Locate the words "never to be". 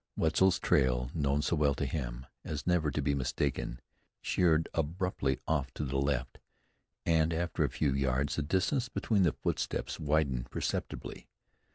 2.65-3.13